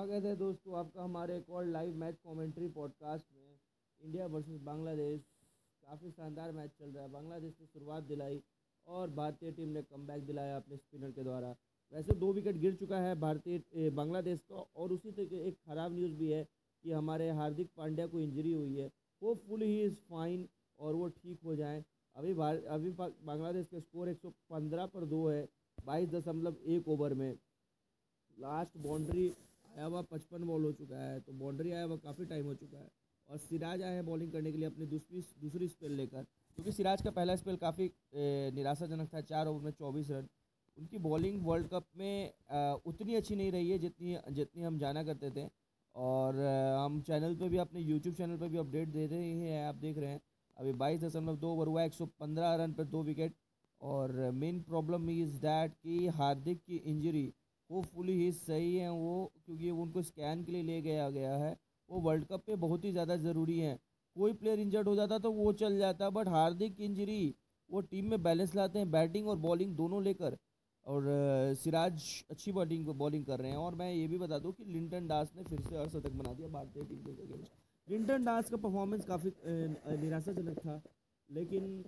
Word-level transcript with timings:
स्वागत 0.00 0.24
है 0.24 0.34
दोस्तों 0.36 0.78
आपका 0.78 1.02
हमारे 1.04 1.36
एक 1.36 1.48
और 1.50 1.64
लाइव 1.66 1.96
मैच 1.96 2.18
कमेंट्री 2.18 2.66
पॉडकास्ट 2.68 3.24
में। 3.36 3.56
इंडिया 4.00 4.26
वर्सेस 4.26 4.60
बांग्लादेश 4.60 5.24
काफ़ी 5.84 6.10
शानदार 6.10 6.52
मैच 6.52 6.70
चल 6.70 6.90
रहा 6.90 7.02
है। 7.04 7.10
बांग्लादेश 7.12 7.56
ने 7.60 7.66
शुरुआत 7.66 8.02
दिलाई 8.02 8.40
और 8.86 9.10
भारतीय 9.10 9.50
टीम 9.52 9.68
ने 9.68 9.82
कम 9.82 10.06
दिलाया 10.20 10.56
अपने 10.56 10.76
स्पिनर 10.76 11.10
के 11.10 11.22
द्वारा। 11.22 11.54
वैसे 11.92 12.14
दो 12.14 12.32
विकेट 12.32 12.56
गिर 12.56 12.74
चुका 12.74 13.00
है 13.00 13.14
भारतीय 13.20 13.90
बांग्लादेश 13.90 14.40
का 14.42 14.64
और 14.76 14.92
उसी 14.92 15.10
तरीके 15.10 15.42
एक 15.48 15.58
ख़राब 15.66 15.94
न्यूज़ 15.94 16.14
भी 16.14 16.30
है 16.30 16.42
कि 16.84 16.92
हमारे 16.92 17.28
हार्दिक 17.32 17.70
पांड्या 17.76 18.06
को 18.06 18.20
इंजरी 18.20 18.52
हुई 18.52 18.76
है। 18.76 18.90
होपफुल 19.22 19.62
ही 19.62 19.80
इज़ 19.82 20.00
फाइन 20.08 20.48
और 20.78 20.94
वो 20.94 21.08
ठीक 21.10 21.40
हो 21.44 21.56
जाएँ। 21.56 21.84
अभी 22.16 22.32
अभी 22.68 22.90
बांग्लादेश 22.90 23.66
का 23.66 23.80
स्कोर 23.80 24.08
115 24.08 24.86
पर 24.86 25.04
दो 25.04 25.28
है, 25.28 25.46
बाईस 25.78 26.08
दशमलव 26.08 26.56
एक 26.68 26.88
ओवर 26.88 27.14
में। 27.14 27.32
लास्ट 28.36 28.76
बाउंड्री 28.78 29.30
आया 29.70 29.84
हुआ 29.84 30.02
पचपन 30.10 30.44
बॉल 30.44 30.64
हो 30.64 30.72
चुका 30.72 30.96
है 30.98 31.20
तो 31.20 31.32
बाउंड्री 31.34 31.72
आया 31.72 31.84
हुआ 31.84 31.96
काफ़ी 31.98 32.24
टाइम 32.26 32.46
हो 32.46 32.54
चुका 32.56 32.78
है। 32.78 32.88
और 33.28 33.38
सिराज 33.38 33.82
आए 33.82 33.94
हैं 33.94 34.04
बॉलिंग 34.06 34.32
करने 34.32 34.52
के 34.52 34.58
लिए 34.58 34.66
अपनी 34.66 34.86
दूसरी 34.86 35.20
दूसरी 35.40 35.68
स्पेल 35.68 35.92
लेकर, 35.94 36.22
क्योंकि 36.58 36.72
सिराज 36.72 37.02
का 37.02 37.10
पहला 37.10 37.36
स्पेल 37.36 37.56
काफ़ी 37.58 37.90
निराशाजनक 38.54 39.14
था, 39.14 39.20
चार 39.22 39.46
ओवर 39.46 39.62
में 39.62 39.70
चौबीस 39.72 40.10
रन। 40.10 40.28
उनकी 40.76 40.98
बॉलिंग 41.00 41.44
वर्ल्ड 41.46 41.68
कप 41.68 41.86
में 41.96 42.32
उतनी 42.86 43.14
अच्छी 43.14 43.36
नहीं 43.36 43.52
रही 43.52 43.70
है 43.70 43.78
जितनी 43.78 44.16
जितनी 44.30 44.62
हम 44.62 44.78
जाना 44.78 45.04
करते 45.04 45.30
थे। 45.30 45.48
और 45.94 46.36
हम 46.76 47.00
चैनल 47.02 47.34
पे 47.36 47.48
भी 47.48 47.56
अपने 47.58 47.80
यूट्यूब 47.80 48.14
चैनल 48.14 48.36
पे 48.38 48.48
भी 48.48 48.58
अपडेट 48.58 48.88
दे 48.88 49.06
रहे 49.06 49.30
हैं, 49.30 49.64
आप 49.64 49.74
देख 49.76 49.98
रहे 49.98 50.10
हैं। 50.10 50.20
अभी 50.56 50.72
बाईस 50.74 51.00
दशमलव 51.00 51.36
दो 51.36 51.52
ओवर 51.52 51.66
हुआ 51.66 51.82
एक 51.82 51.94
सौ 51.94 52.06
पंद्रह 52.20 52.54
रन 52.54 52.72
पर 52.72 52.84
दो 52.86 53.02
विकेट 53.02 53.34
और 53.80 54.30
मेन 54.34 54.60
प्रॉब्लम 54.62 55.10
इज़ 55.10 55.36
दैट 55.40 55.74
कि 55.74 56.06
हार्दिक 56.16 56.58
की 56.60 56.76
इंजरी 56.76 57.32
होपफुली 57.70 58.12
ही 58.14 58.30
सही 58.32 58.74
हैं, 58.76 58.88
वो, 58.90 59.32
क्योंकि 59.46 59.70
उनको 59.72 60.02
स्कैन 60.02 60.42
के 60.44 60.52
लिए 60.52 60.62
ले 60.62 60.80
गया 60.82 61.08
गया 61.10 61.36
है। 61.36 61.56
वो 61.88 62.00
वर्ल्ड 62.00 62.24
कप 62.26 62.42
पे 62.46 62.56
बहुत 62.58 62.84
ही 62.84 62.92
ज़्यादा 62.92 63.16
ज़रूरी 63.18 63.58
हैं। 63.58 63.78
कोई 64.16 64.32
प्लेयर 64.34 64.60
इंजर्ड 64.60 64.88
हो 64.88 64.94
जाता 64.96 65.18
तो 65.18 65.30
वो 65.32 65.52
चल 65.54 65.78
जाता 65.78 66.10
बट 66.10 66.28
हार्दिक 66.28 66.80
इंजरी 66.80 67.34
वो 67.70 67.80
टीम 67.82 68.10
में 68.10 68.22
बैलेंस 68.22 68.54
लाते 68.54 68.78
हैं 68.78 68.90
बैटिंग 68.90 69.28
और 69.28 69.36
बॉलिंग 69.38 69.74
दोनों 69.76 70.02
लेकर। 70.04 70.36
और 70.86 71.04
सिराज 71.56 72.02
अच्छी 72.30 72.52
बॉलिंग 72.52 72.86
बॉलिंग 72.98 73.24
कर 73.24 73.38
रहे 73.40 73.50
हैं। 73.50 73.58
और 73.58 73.74
मैं 73.74 73.92
ये 73.92 74.06
भी 74.08 74.18
बता 74.18 74.38
दूँ 74.38 74.52
कि 74.52 74.64
लिंटन 74.66 75.06
डास 75.08 75.32
ने 75.36 75.42
फिर 75.44 75.60
से 75.60 75.76
और 75.76 75.88
शतक 75.88 76.12
बना 76.12 76.32
दिया 76.34 76.48
भारतीय 76.50 76.84
टीम 76.84 76.98
के 76.98 77.12
लिंटन 77.88 78.24
डास 78.24 78.50
का 78.50 78.56
परफॉर्मेंस 78.58 79.04
काफ़ी 79.06 79.32
निराशाजनक 79.98 80.58
था। 80.58 80.80
लेकिन 81.28 81.82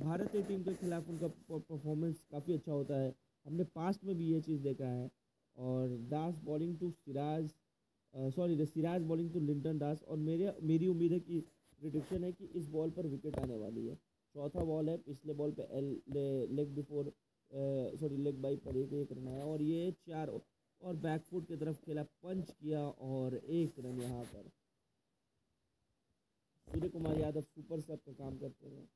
भारतीय 0.00 0.42
टीम 0.42 0.62
के 0.62 0.74
खिलाफ 0.76 1.08
उनका 1.10 1.28
परफॉर्मेंस 1.50 2.24
काफ़ी 2.32 2.54
अच्छा 2.54 2.72
होता 2.72 3.00
है। 3.00 3.14
हमने 3.48 3.64
पास्ट 3.74 4.04
में 4.04 4.16
भी 4.16 4.32
ये 4.32 4.40
चीज़ 4.40 4.62
देखा 4.62 4.88
है। 4.88 5.10
और 5.56 5.96
Das 6.10 6.34
bowling 6.44 6.78
to 6.78 6.90
Siraj 6.90 7.50
sorry 8.34 8.56
the 8.56 8.64
Siraj 8.66 9.02
bowling 9.04 9.32
to 9.32 9.40
Litton 9.40 9.78
Das 9.78 10.02
और 10.02 10.16
मेरे, 10.18 10.52
मेरी 10.62 10.86
उम्मीद 10.88 11.12
है 11.12 11.20
कि 11.20 11.40
प्रिडिक्शन 11.80 12.24
है 12.24 12.32
कि 12.32 12.44
इस 12.56 12.68
बॉल 12.68 12.90
पर 12.90 13.06
विकेट 13.06 13.38
आने 13.38 13.56
वाली 13.56 13.86
है। 13.86 13.94
चौथा 14.34 14.64
बॉल 14.64 14.88
है, 14.88 14.96
पिछले 14.98 15.32
बॉल 15.34 15.52
पे 15.52 15.62
L 15.78 15.86
leg 16.50 16.74
before 16.74 17.12
sorry 18.00 18.16
leg 18.18 18.40
bye 18.42 18.56
पर 18.58 18.76
एक 18.76 18.92
एक 18.92 19.12
रन 19.12 19.28
आया 19.28 19.44
और 19.44 19.62
ये 19.62 19.90
चार 20.06 20.30
और 20.30 20.96
बैकफुट 20.98 21.46
की 21.48 21.56
तरफ़ 21.56 21.80
खेला 21.84 22.02
पंच 22.22 22.50
किया 22.50 22.80
और 22.82 23.36
एक 23.36 23.78
रन 23.78 24.00
यहाँ 24.02 24.24
पर। 24.24 24.48
सूर्य 26.68 26.88
कुमार 26.88 27.18
यादव 27.18 27.40
सुपर 27.42 27.80
सब 27.80 27.98
का 28.06 28.12
काम 28.14 28.38
करते 28.38 28.68
हैं। 28.68 28.88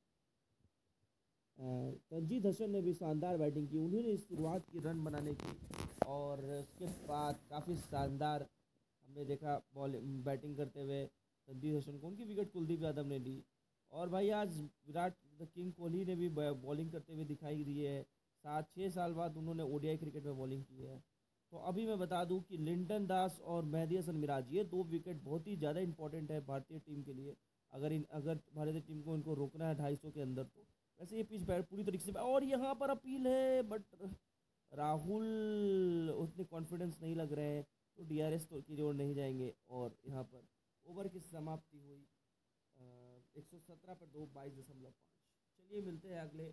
तंजीद 1.59 2.45
हसन 2.45 2.71
ने 2.71 2.81
भी 2.81 2.93
शानदार 2.93 3.37
बैटिंग 3.37 3.67
की। 3.69 3.77
उन्होंने 3.77 4.15
शुरुआत 4.19 4.65
की 4.69 4.79
रन 4.79 5.03
बनाने 5.03 5.33
की 5.35 5.55
और 6.07 6.43
उसके 6.53 6.85
बाद 7.07 7.39
काफ़ी 7.49 7.75
शानदार 7.77 8.41
हमने 8.41 9.25
देखा 9.25 9.57
बॉल 9.75 9.99
बैटिंग 10.25 10.57
करते 10.57 10.81
हुए 10.81 11.03
तंजीद 11.05 11.75
हसन 11.75 11.97
को। 11.99 12.07
उनकी 12.07 12.23
विकेट 12.25 12.51
कुलदीप 12.51 12.83
यादव 12.83 13.07
ने 13.07 13.19
ली। 13.19 13.43
और 13.91 14.09
भाई, 14.09 14.29
आज 14.31 14.57
विराट 14.87 15.15
द 15.39 15.47
किंग 15.55 15.71
कोहली 15.73 16.03
ने 16.05 16.15
भी 16.15 16.29
बॉलिंग 16.29 16.91
करते 16.91 17.13
हुए 17.13 17.25
दिखाई 17.25 17.63
दी 17.63 17.79
है। 17.79 18.01
सात 18.43 18.69
छः 18.71 18.89
साल 18.91 19.13
बाद 19.13 19.37
उन्होंने 19.37 19.63
ओडीआई 19.65 19.97
क्रिकेट 19.97 20.25
में 20.25 20.37
बॉलिंग 20.37 20.63
की 20.63 20.83
है। 20.83 20.97
तो 21.51 21.57
अभी 21.67 21.85
मैं 21.85 21.97
बता 21.99 22.23
दूँ 22.25 22.41
कि 22.43 22.57
लिंटन 22.59 23.05
दास 23.07 23.39
और 23.41 23.65
मेहदी 23.65 23.97
हसन 23.97 24.15
मिराज, 24.17 24.51
ये 24.51 24.63
दो 24.65 24.83
विकेट 24.85 25.21
बहुत 25.23 25.47
ही 25.47 25.55
ज़्यादा 25.57 25.79
इंपॉर्टेंट 25.81 26.31
है 26.31 26.39
भारतीय 26.45 26.79
टीम 26.79 27.03
के 27.03 27.13
लिए। 27.13 27.35
अगर 27.73 27.91
इन, 27.91 28.05
अगर 28.11 28.39
भारतीय 28.55 28.81
टीम 28.81 29.01
को 29.01 29.15
इनको 29.15 29.33
रोकना 29.35 29.67
है 29.67 29.75
ढाई 29.75 29.95
सौ 29.95 30.09
के 30.11 30.21
अंदर 30.21 30.43
तो 30.45 30.65
वैसे 30.99 31.17
ये 31.17 31.23
पिच 31.23 31.43
पूरी 31.49 31.83
तरीके 31.83 32.03
से 32.03 32.11
और 32.21 32.43
यहाँ 32.43 32.73
पर 32.75 32.89
अपील 32.89 33.27
है 33.27 33.61
बट 33.63 33.83
राहुल, 34.71 36.09
उतने 36.17 36.43
कॉन्फिडेंस 36.45 36.97
नहीं 37.01 37.15
लग 37.15 37.33
रहे 37.33 37.55
हैं 37.55 37.63
तो 37.97 38.03
डी 38.03 38.19
आर 38.19 38.33
एस 38.33 38.47
की 38.51 38.75
जोड़ 38.75 38.95
नहीं 38.95 39.13
जाएँगे, 39.15 39.53
और 39.69 39.95
यहाँ 40.07 40.23
पर 40.23 40.47
ओवर 40.85 41.07
की 41.07 41.19
समाप्ति 41.21 41.77
हुई। 41.79 42.05
एक 43.35 43.47
सौ 43.47 43.57
सत्रह 43.59 43.93
पर 43.93 44.05
दो 44.07 44.25
बाईस 44.35 44.53
दशमलव 44.53 44.89
पाँच। 44.89 45.59
चलिए 45.59 45.81
मिलते 45.81 46.07
हैं 46.07 46.19
अगले 46.19 46.45